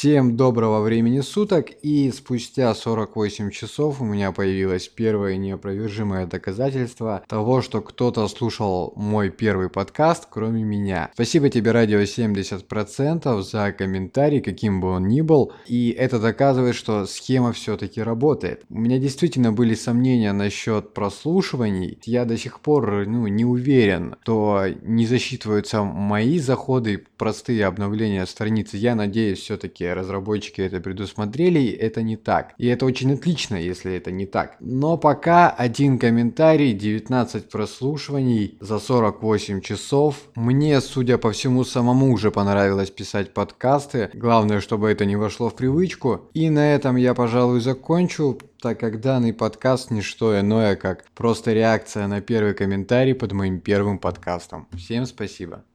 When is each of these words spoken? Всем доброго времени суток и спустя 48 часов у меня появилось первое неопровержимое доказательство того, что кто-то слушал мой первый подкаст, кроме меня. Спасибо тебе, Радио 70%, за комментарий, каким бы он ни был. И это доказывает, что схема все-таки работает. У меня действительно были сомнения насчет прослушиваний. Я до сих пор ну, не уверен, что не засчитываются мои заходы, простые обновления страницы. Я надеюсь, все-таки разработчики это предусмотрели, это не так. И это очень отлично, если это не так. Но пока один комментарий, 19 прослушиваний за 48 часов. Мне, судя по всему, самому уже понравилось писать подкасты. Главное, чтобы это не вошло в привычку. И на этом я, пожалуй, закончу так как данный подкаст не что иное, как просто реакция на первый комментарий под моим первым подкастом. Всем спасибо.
Всем 0.00 0.34
доброго 0.34 0.80
времени 0.80 1.20
суток 1.20 1.66
и 1.82 2.10
спустя 2.10 2.74
48 2.74 3.50
часов 3.50 4.00
у 4.00 4.04
меня 4.06 4.32
появилось 4.32 4.88
первое 4.88 5.36
неопровержимое 5.36 6.24
доказательство 6.24 7.22
того, 7.28 7.60
что 7.60 7.82
кто-то 7.82 8.26
слушал 8.28 8.94
мой 8.96 9.28
первый 9.28 9.68
подкаст, 9.68 10.26
кроме 10.30 10.62
меня. 10.62 11.10
Спасибо 11.12 11.50
тебе, 11.50 11.72
Радио 11.72 11.98
70%, 11.98 13.42
за 13.42 13.72
комментарий, 13.72 14.40
каким 14.40 14.80
бы 14.80 14.88
он 14.88 15.06
ни 15.06 15.20
был. 15.20 15.52
И 15.66 15.90
это 15.90 16.18
доказывает, 16.18 16.76
что 16.76 17.04
схема 17.04 17.52
все-таки 17.52 18.00
работает. 18.02 18.64
У 18.70 18.78
меня 18.78 18.96
действительно 18.96 19.52
были 19.52 19.74
сомнения 19.74 20.32
насчет 20.32 20.94
прослушиваний. 20.94 21.98
Я 22.06 22.24
до 22.24 22.38
сих 22.38 22.60
пор 22.60 23.06
ну, 23.06 23.26
не 23.26 23.44
уверен, 23.44 24.16
что 24.22 24.64
не 24.82 25.04
засчитываются 25.04 25.82
мои 25.82 26.38
заходы, 26.38 27.04
простые 27.18 27.66
обновления 27.66 28.24
страницы. 28.24 28.78
Я 28.78 28.94
надеюсь, 28.94 29.40
все-таки 29.40 29.89
разработчики 29.94 30.60
это 30.60 30.80
предусмотрели, 30.80 31.70
это 31.70 32.02
не 32.02 32.16
так. 32.16 32.54
И 32.58 32.66
это 32.66 32.86
очень 32.86 33.12
отлично, 33.14 33.56
если 33.56 33.94
это 33.94 34.10
не 34.10 34.26
так. 34.26 34.56
Но 34.60 34.96
пока 34.96 35.50
один 35.50 35.98
комментарий, 35.98 36.72
19 36.72 37.48
прослушиваний 37.48 38.58
за 38.60 38.78
48 38.78 39.60
часов. 39.60 40.16
Мне, 40.34 40.80
судя 40.80 41.18
по 41.18 41.32
всему, 41.32 41.64
самому 41.64 42.12
уже 42.12 42.30
понравилось 42.30 42.90
писать 42.90 43.34
подкасты. 43.34 44.10
Главное, 44.14 44.60
чтобы 44.60 44.90
это 44.90 45.04
не 45.04 45.16
вошло 45.16 45.50
в 45.50 45.54
привычку. 45.54 46.28
И 46.34 46.50
на 46.50 46.74
этом 46.74 46.96
я, 46.96 47.14
пожалуй, 47.14 47.60
закончу 47.60 48.38
так 48.60 48.78
как 48.78 49.00
данный 49.00 49.32
подкаст 49.32 49.90
не 49.90 50.02
что 50.02 50.38
иное, 50.38 50.76
как 50.76 51.04
просто 51.14 51.52
реакция 51.52 52.06
на 52.06 52.20
первый 52.20 52.54
комментарий 52.54 53.14
под 53.14 53.32
моим 53.32 53.60
первым 53.60 53.98
подкастом. 53.98 54.68
Всем 54.76 55.06
спасибо. 55.06 55.64